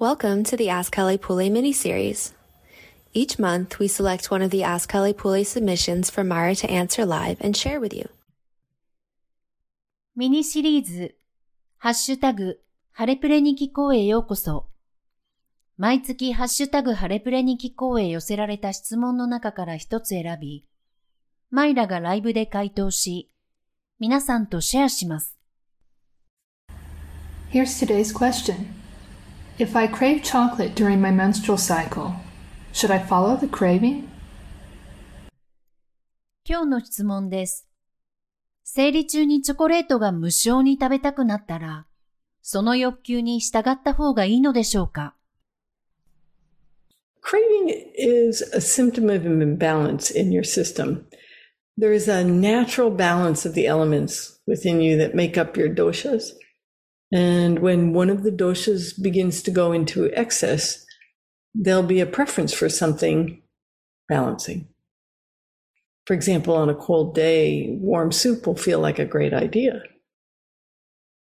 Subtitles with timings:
[0.00, 2.34] Welcome to the Ask Kelly Pule mini-series.
[3.14, 7.06] Each month, we select one of the Ask Kelly Pule submissions for Mara to answer
[7.06, 8.10] live and share with you.
[10.14, 11.16] ミニシリーズ、
[11.78, 12.60] ハッシュタグ、
[12.92, 14.66] ハレプレに聞こうへようこそ。
[15.78, 20.66] 毎月ハッシュタグハレプレに聞こうへ寄せられた質問の中から一つ選び、
[21.50, 23.30] マイラがライブで回答し、
[23.98, 25.38] 皆さんとシェアします。
[27.50, 28.79] Here's today's question.
[29.61, 32.15] If I crave chocolate during my menstrual cycle,
[32.73, 34.07] should I follow the craving?
[36.43, 37.67] 今日の質問です。
[38.63, 41.85] 生理中にチョコレートが無償に食べたくなったら、
[42.41, 45.13] その欲求に従った方がいいのでしょうか
[47.21, 51.05] Craving is a symptom of an imbalance in your system.
[51.77, 56.40] There is a natural balance of the elements within you that make up your doshas.
[57.12, 60.84] And when one of the doshas begins to go into excess,
[61.54, 63.42] there'll be a preference for something
[64.08, 64.68] balancing.
[66.06, 69.82] For example, on a cold day, warm soup will feel like a great idea.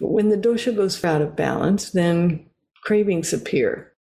[0.00, 2.50] But when the dosha goes out of balance, then
[2.82, 3.92] cravings appear.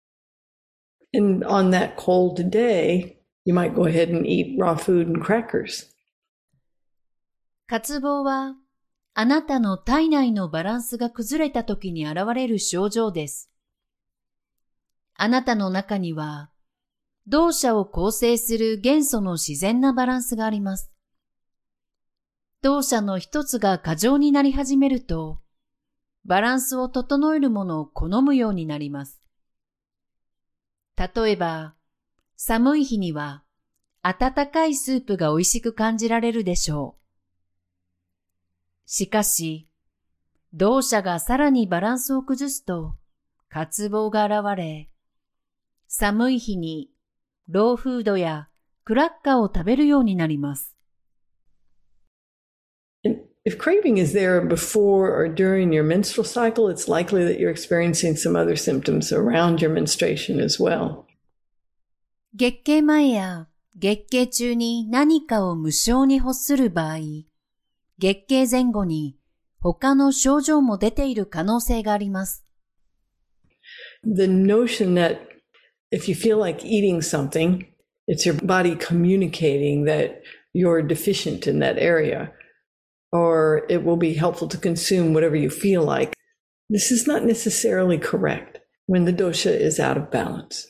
[1.13, 5.87] And on that cold day, you might go ahead and eat raw food and crackers.
[7.69, 8.57] 渇望は、
[9.18, 13.50] あなたの体内のバランスが崩れた時に現れる症状です。
[15.14, 16.52] あなたの中には、
[17.26, 20.92] 動作を構成する元素の自然なバランスがあります。
[22.62, 25.40] 動作の一つが過剰になり始めると、
[26.26, 29.22] バランスを整えるものを好むようになります。
[30.98, 31.74] 例えば、
[32.36, 33.46] 寒い日には、
[34.02, 37.05] 温かいスープが美味しく感じられるでしょう。
[38.86, 39.68] しかし、
[40.54, 42.96] 動作がさらにバランスを崩すと、
[43.50, 44.90] 渇望が現れ、
[45.88, 46.92] 寒い日に
[47.48, 48.50] ローフードや
[48.84, 50.76] クラッカーを食べるようになります。
[53.48, 58.36] If craving is there before or during your menstrual cycle, it's likely that you're experiencing some
[58.36, 61.04] other symptoms around your menstruation as well.
[62.34, 66.98] 月経前や月経中に何かを無償に欲する場合、
[67.98, 69.18] 月経前後に
[69.60, 72.46] 他の症状も出ている可能性があります。
[74.04, 75.20] The notion that
[75.92, 77.66] if you feel like eating something,
[78.08, 80.22] it's your body communicating that
[80.54, 82.32] you're deficient in that area,
[83.12, 86.14] or it will be helpful to consume whatever you feel like.
[86.70, 90.68] This is not necessarily correct when the dosha is out of balance.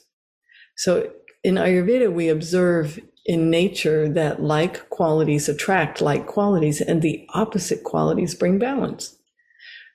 [0.77, 1.11] So
[1.43, 7.84] in Ayurveda, we observe in nature that like qualities attract like qualities and the opposite
[7.84, 9.16] qualities bring balance.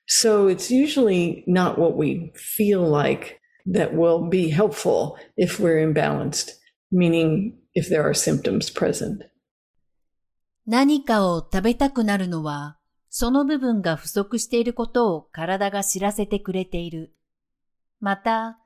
[0.08, 6.52] So it's usually not what we feel like that will be helpful if we're imbalanced,
[6.92, 9.24] meaning if there are symptoms present.
[10.68, 12.78] 何かを食べたくなるのは、
[13.10, 17.14] その部分が不足していることを体が知らせてくれている。
[18.00, 18.60] また、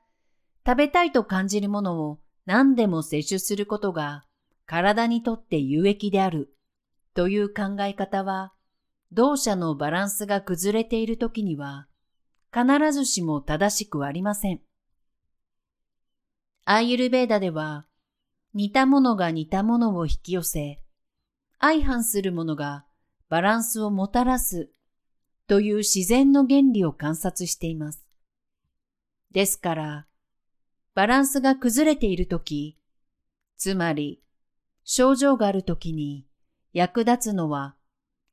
[0.66, 4.24] 食べたいと感じるものを何でも摂取することが
[4.65, 6.55] 体にとって有益である
[7.13, 8.53] という考え方は、
[9.11, 11.87] 動作のバランスが崩れているときには
[12.53, 14.61] 必ずしも正しくありません。
[16.65, 17.85] アーユルベーダでは、
[18.53, 20.81] 似たものが似たものを引き寄せ、
[21.59, 22.85] 相反するものが
[23.29, 24.69] バランスをもたらす
[25.47, 28.05] という自然の原理を観察しています。
[29.31, 30.07] ですから、
[30.93, 32.77] バランスが崩れているとき、
[33.57, 34.21] つまり
[34.85, 36.27] 症状があるときに
[36.71, 37.75] 役立つのは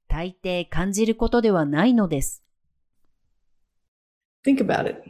[0.07, 2.45] 大抵感じることではないのです。
[4.45, 5.03] Think about it.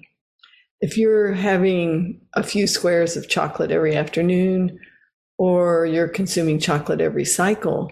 [0.81, 4.79] If you're having a few squares of chocolate every afternoon,
[5.37, 7.89] or you're consuming chocolate every cycle,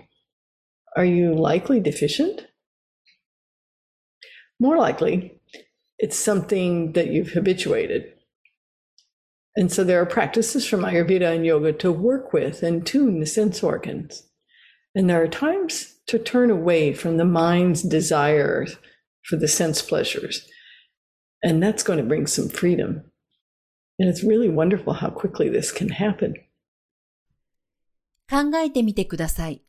[0.97, 2.47] are you likely deficient?
[4.61, 5.41] More likely,
[5.99, 8.13] it's something that you've habituated.
[9.56, 13.26] And so there are practices from Ayurveda and yoga to work with and tune the
[13.26, 14.24] sense organs.
[14.94, 18.66] And there are times to turn away from the mind's desire
[19.24, 20.46] for the sense pleasures.
[21.42, 23.12] And that's going to bring some freedom.
[23.98, 26.36] And it's really wonderful how quickly this can happen.
[28.28, 29.62] 考えてみてください。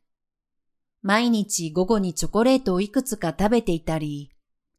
[1.03, 4.31] 毎日午後にチョコレートをいくつか食べていたり、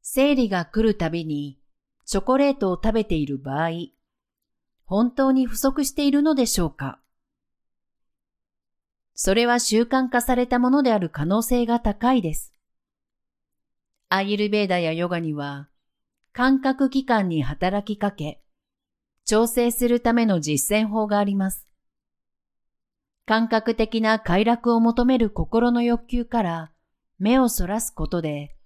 [0.01, 1.59] 生理が来るたびに
[2.05, 3.69] チョコレートを食べている場合、
[4.84, 6.98] 本当に不足しているのでしょうか？
[9.14, 12.52] それは習慣化されたものである可能性が高いです。
[14.08, 15.68] アーユルベーダやヨガには、
[16.32, 18.42] 感覚器官に働きかけ、
[19.24, 21.66] 調整するための実践法があります。
[23.24, 26.72] 感覚的な快楽を求める心の欲求から
[27.18, 28.56] 目をそらすことで、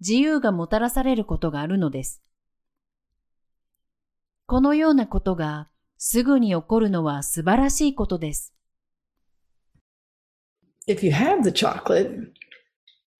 [0.00, 2.22] 自由がもたらされることがあるのです。
[4.46, 8.52] このようなことがすぐに起こるのは素晴らしいことです。
[10.88, 12.32] If you have the chocolate,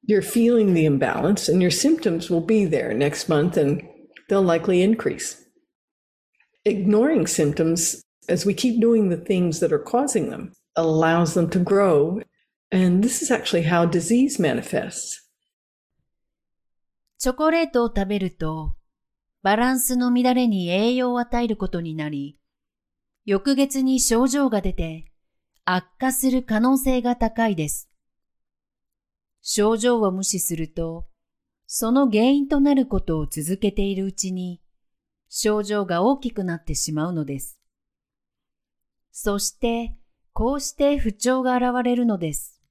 [0.06, 3.82] you're feeling the imbalance and your symptoms will be there next month and
[4.28, 5.38] they'll likely increase.
[6.64, 11.58] Ignoring symptoms as we keep doing the things that are causing them allows them to
[11.58, 12.20] grow.
[12.70, 15.20] And this is actually how disease manifests.
[17.18, 18.74] チョコレートを食べると、
[19.42, 22.38] バランスの乱れに栄養を与えることになり、
[23.24, 25.12] 翌月に症状が出て
[25.64, 27.88] 悪化する可能性が高いです。
[29.40, 31.06] 症状を無視すると、
[31.66, 34.60] その原因となることを続けているうちに、
[35.28, 37.58] 症状が大きくなってしまうのです。
[39.10, 39.96] そして、
[40.32, 42.61] こうして不調が現れるのです。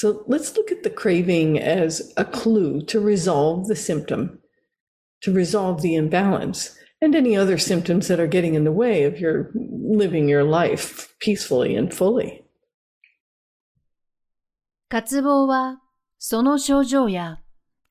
[0.00, 4.38] So let's look at the craving as a clue to resolve the symptom,
[5.22, 9.18] to resolve the imbalance, and any other symptoms that are getting in the way of
[9.18, 12.44] your living your life peacefully and fully.
[14.88, 15.82] 渇望は、
[16.18, 17.40] その症状や、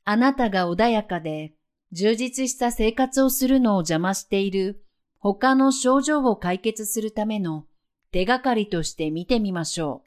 [0.06, 1.56] あなたが穏やかで、
[1.92, 4.82] 充実した生活をするのを邪魔している
[5.20, 7.66] 他の症状を解決するための
[8.12, 10.07] 手がかりとして見てみましょう。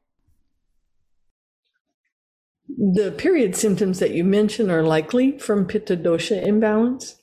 [2.82, 7.16] The period symptoms that you mention are likely from Pitta dosha imbalance.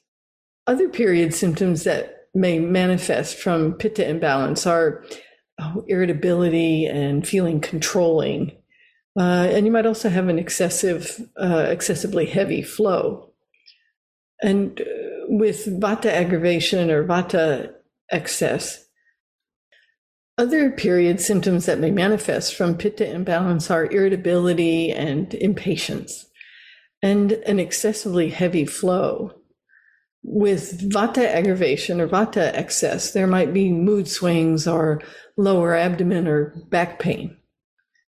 [0.68, 5.04] Other period symptoms that may manifest from Pitta imbalance are
[5.60, 8.52] oh, irritability and feeling controlling,
[9.20, 13.34] Uh, and you might also have an excessive, uh, excessively heavy flow.
[14.44, 14.86] And uh,
[15.28, 17.74] with vata aggravation or vata
[18.12, 18.87] excess,
[20.38, 26.28] other period symptoms that may manifest from pitta imbalance are irritability and impatience
[27.02, 29.34] and an excessively heavy flow.
[30.24, 35.02] With vata aggravation or vata excess, there might be mood swings or
[35.38, 37.38] lower abdomen or back pain.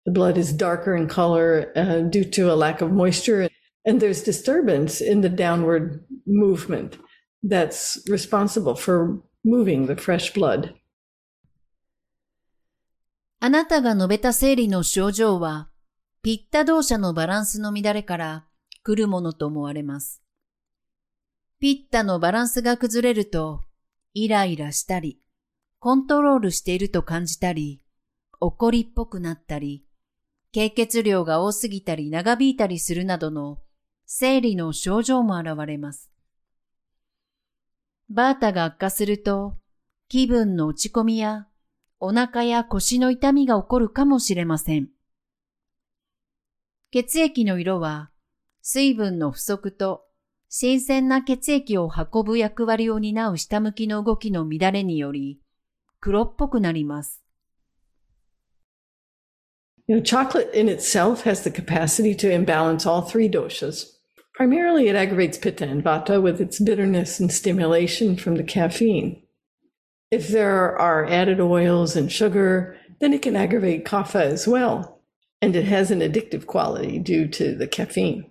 [0.06, 3.50] The blood is darker in color uh, due to a lack of moisture.
[3.86, 6.98] And there's disturbance in the downward movement
[7.44, 10.74] that's responsible for moving the fresh blood.
[13.48, 15.70] あなたが述べた生理の症状は、
[16.22, 18.46] ピッタ動作のバランスの乱れから
[18.84, 20.22] 来るものと思われます。
[21.58, 23.62] ピッタのバランスが崩れると、
[24.14, 25.22] イライラしたり、
[25.80, 27.82] コントロールしていると感じたり、
[28.42, 29.86] 怒りっぽくなったり、
[30.52, 33.60] 経血量が多すぎたり長引いたりするなどの
[34.06, 36.12] 生理の症状も現れます。
[38.10, 39.56] バータが悪化すると
[40.10, 41.48] 気分の落ち込みや
[42.00, 44.90] お腹や腰の痛みが起こるかもしれません。
[46.92, 48.12] 血液の色は
[48.62, 50.04] 水分の不足と
[50.50, 55.42] 新鮮な血液を運ぶ役割を担う下向きの動きの乱れにより
[56.00, 57.22] 黒っぽくなります。
[59.88, 63.88] You know, chocolate in itself has the capacity to imbalance all three doshas.
[64.36, 69.27] Primarily, it aggravates pitta and vata with its bitterness and stimulation from the caffeine.
[70.10, 75.02] If there are added oils and sugar, then it can aggravate kapha as well,
[75.42, 78.26] and it has an addictive quality due to the caffeine.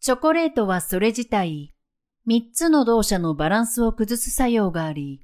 [0.00, 1.74] チョコレートはそれ自体、
[2.24, 5.20] 三つの動作のバランスを崩す作用があり、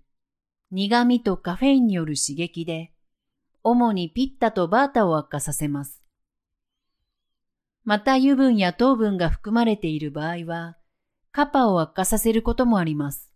[0.71, 2.93] 苦味とカフェインによる刺激で、
[3.65, 6.03] 主にピッタとバータを悪化させます。
[7.85, 10.77] また油分や糖分が含まれている場合は、
[11.33, 13.28] カパを悪化させることもあります。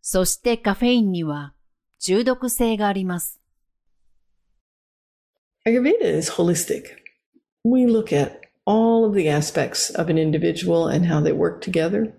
[0.00, 1.54] そしてカフェインには
[1.98, 3.40] 中毒性があります。
[5.66, 6.84] Ayurveda is holistic.
[7.64, 12.14] We look at all of the aspects of an individual and how they work together,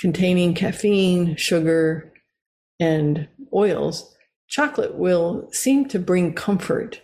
[0.00, 2.12] containing caffeine, sugar,
[2.80, 4.14] and oils
[4.48, 7.00] chocolate will seem to bring comfort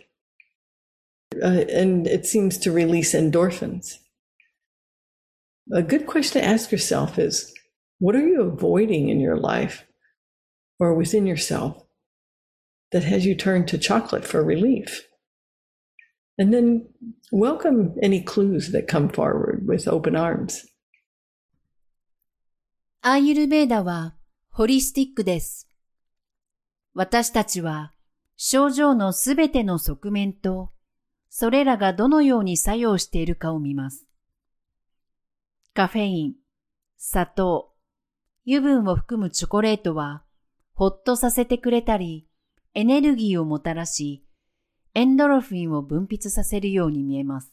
[1.41, 3.97] uh, and it seems to release endorphins.
[5.71, 7.53] A good question to ask yourself is
[7.99, 9.85] what are you avoiding in your life
[10.79, 11.85] or within yourself
[12.91, 15.07] that has you turn to chocolate for relief?
[16.37, 16.87] And then
[17.31, 20.67] welcome any clues that come forward with open arms.
[23.03, 24.15] アーユルベーダは
[24.49, 25.67] ホリスティックです。
[26.93, 27.93] 私たちは
[28.35, 30.71] 症状のすべての側面と、
[31.29, 34.05] それらがどのように作用しているかを見ます。
[35.73, 36.33] カフェイン、
[36.97, 37.71] 砂糖、
[38.46, 40.22] 油分を含むチョコレートは、
[40.74, 42.28] ほっとさせてくれたり、
[42.74, 44.24] エネルギーをもたらし、
[44.94, 47.52] エンドロフィンを分泌させるように見えます。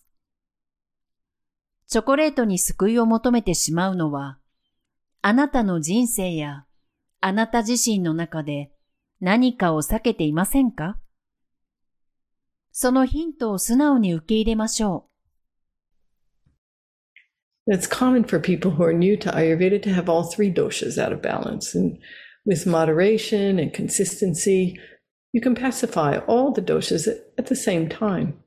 [1.88, 4.38] チョコレートに救いを求めてしまうのは、
[5.22, 6.66] あなたの人生や
[7.22, 8.72] あなた自身の中で
[9.20, 11.00] 何かを避けていませんか？
[12.72, 15.13] そのヒントを素直に受け入れましょう。
[17.66, 21.22] It's common for people who are new to Ayurveda to have all three doshas out of
[21.22, 21.74] balance.
[21.74, 21.98] And
[22.46, 24.78] with moderation and consistency,
[25.32, 28.38] you can pacify all the doshas at the same time.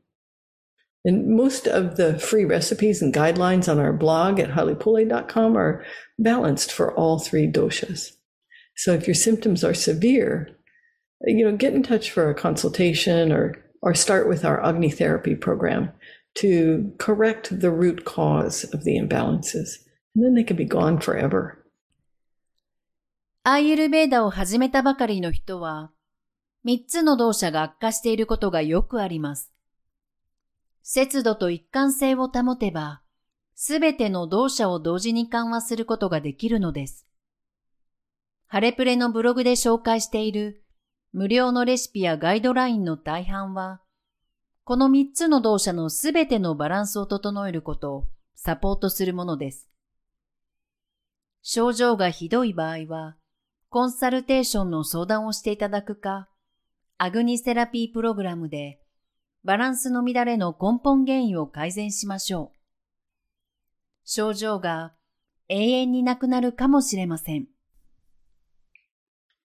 [1.04, 5.84] And most of the free recipes and guidelines on our blog at halipule.com are
[6.18, 8.10] balanced for all three doshas.
[8.76, 10.50] So if your symptoms are severe,
[11.24, 15.36] you know, get in touch for a consultation or or start with our Agni therapy
[15.36, 15.92] program
[16.40, 19.84] to correct the root cause of the imbalances.
[20.14, 21.62] And then they can be gone forever.
[23.42, 25.92] アーユルベーダを始めたばかりの人は、
[26.64, 29.52] 三つの動作が悪化していることがよくあります。
[30.82, 33.02] 節度と一貫性を保てば、
[33.54, 37.06] すべての動作を同時に緩和することができるのです。
[38.48, 40.64] ハレプレのブログで紹介している
[41.12, 43.80] 無料のレシピやガイドラインの大半は、
[44.66, 49.68] この三つの動作のすべてのバランスを整えることをサポートするものです。
[51.40, 53.16] 症状がひどい場合は、
[53.68, 56.28] コンサルテーションの相談をしていただくか、
[56.98, 58.80] アグニセラピープログラムで
[59.44, 62.58] バランスの乱れの根本原因を改善しましょう。
[64.02, 64.94] 症状が
[65.48, 67.46] 永遠になくなるかもしれません。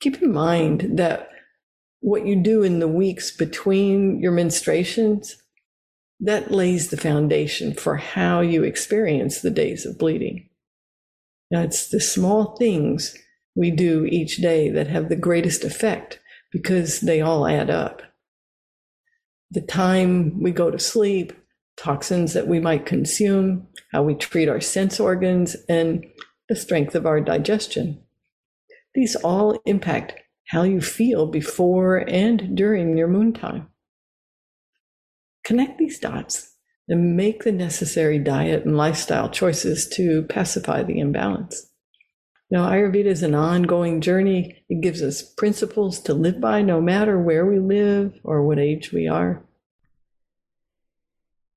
[0.01, 1.27] keep in mind that
[2.01, 5.35] what you do in the weeks between your menstruations
[6.19, 10.47] that lays the foundation for how you experience the days of bleeding.
[11.49, 13.15] Now, it's the small things
[13.55, 16.19] we do each day that have the greatest effect
[16.51, 18.01] because they all add up.
[19.49, 21.33] The time we go to sleep,
[21.75, 26.05] toxins that we might consume, how we treat our sense organs, and
[26.47, 28.01] the strength of our digestion.
[28.93, 33.68] These all impact how you feel before and during your moon time.
[35.44, 36.54] Connect these dots
[36.88, 41.70] and make the necessary diet and lifestyle choices to pacify the imbalance.
[42.48, 44.64] Now, Ayurveda is an ongoing journey.
[44.68, 48.92] It gives us principles to live by no matter where we live or what age
[48.92, 49.42] we are.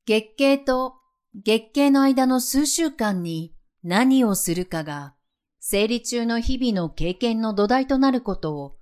[0.07, 0.95] 月経と
[1.36, 5.13] 月経の間の数週間に何をするかが
[5.59, 8.77] 生理中の日々の経験の土台となることを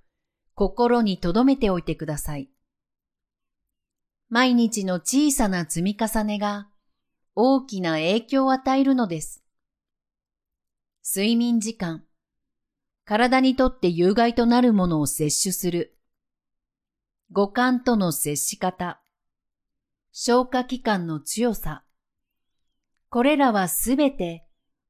[0.55, 2.49] 心に留めておいてください。
[4.29, 6.69] 毎日の小さな積み重ねが
[7.35, 9.43] 大きな影響を与えるのです。
[11.03, 12.03] 睡眠時間、
[13.05, 15.97] 体にとって有害となるものを摂取する、
[17.31, 19.01] 五感との接し方、
[20.11, 21.83] 消化器官の強さ、
[23.09, 24.45] これらはすべて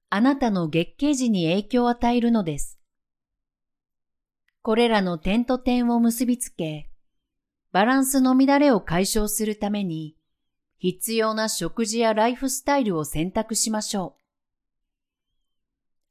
[0.09, 2.79] あなたの月経時に影響を与えるのです。
[4.63, 6.89] これらの点と点を結びつけ、
[7.73, 10.15] バランスの乱れを解消するために、
[10.77, 14.21] 必要な食事やライフスタイルを選択しましょう。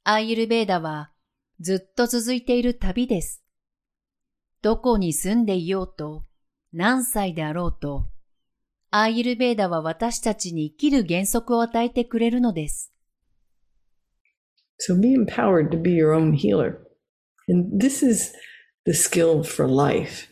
[0.03, 1.09] アーユルベーダは
[1.61, 3.43] ずっと続いている旅です。
[4.61, 6.23] どこに住んでいようと、
[6.73, 8.07] 何歳であろうと、
[8.91, 12.93] アーユルベーダは私たちに生きる原則を与えてくれるのです。
[14.79, 16.82] So be empowered to be your own healer.
[17.47, 18.33] And this is
[18.85, 20.29] the skill for life.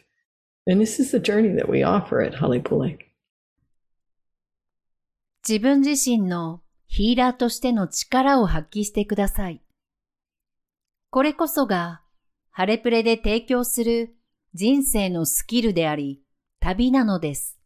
[0.68, 2.98] And this is the journey that we offer at Halipule.
[5.48, 9.62] 自分自身のヒーラーとしての力を発揮してください。
[11.10, 12.01] これこそが、
[12.51, 14.15] ハレプレで提供する
[14.53, 16.22] 人生のスキルであり、
[16.60, 17.61] 旅なのです。